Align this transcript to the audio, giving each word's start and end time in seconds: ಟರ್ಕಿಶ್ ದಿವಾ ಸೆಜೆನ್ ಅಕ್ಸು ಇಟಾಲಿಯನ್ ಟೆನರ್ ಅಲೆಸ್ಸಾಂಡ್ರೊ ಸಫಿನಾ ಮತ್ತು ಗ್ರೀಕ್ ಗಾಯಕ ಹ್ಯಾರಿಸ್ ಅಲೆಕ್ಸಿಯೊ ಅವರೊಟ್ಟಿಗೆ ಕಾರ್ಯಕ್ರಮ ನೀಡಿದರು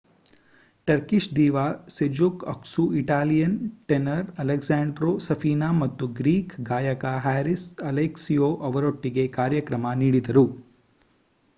ಟರ್ಕಿಶ್ 0.87 1.27
ದಿವಾ 1.33 1.65
ಸೆಜೆನ್ 1.95 2.15
ಅಕ್ಸು 2.53 2.83
ಇಟಾಲಿಯನ್ 2.99 3.53
ಟೆನರ್ 3.89 4.31
ಅಲೆಸ್ಸಾಂಡ್ರೊ 4.43 5.11
ಸಫಿನಾ 5.27 5.69
ಮತ್ತು 5.81 6.07
ಗ್ರೀಕ್ 6.19 6.55
ಗಾಯಕ 6.71 7.05
ಹ್ಯಾರಿಸ್ 7.27 7.67
ಅಲೆಕ್ಸಿಯೊ 7.91 8.49
ಅವರೊಟ್ಟಿಗೆ 8.69 9.25
ಕಾರ್ಯಕ್ರಮ 9.39 9.93
ನೀಡಿದರು 10.01 10.45